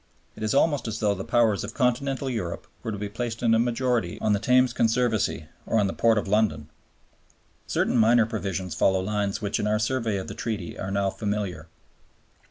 It 0.35 0.41
is 0.41 0.55
almost 0.55 0.87
as 0.87 0.97
though 0.97 1.13
the 1.13 1.23
Powers 1.23 1.63
of 1.63 1.75
Continental 1.75 2.27
Europe 2.27 2.65
were 2.81 2.91
to 2.91 2.97
be 2.97 3.07
placed 3.07 3.43
in 3.43 3.53
a 3.53 3.59
majority 3.59 4.19
on 4.19 4.33
the 4.33 4.39
Thames 4.39 4.73
Conservancy 4.73 5.45
or 5.67 5.83
the 5.83 5.93
Port 5.93 6.17
of 6.17 6.27
London. 6.27 6.69
Certain 7.67 7.95
minor 7.99 8.25
provisions 8.25 8.73
follow 8.73 8.99
lines 8.99 9.43
which 9.43 9.59
in 9.59 9.67
our 9.67 9.77
survey 9.77 10.17
of 10.17 10.27
the 10.27 10.33
Treaty 10.33 10.75
are 10.75 10.89
now 10.89 11.11
familiar. 11.11 11.67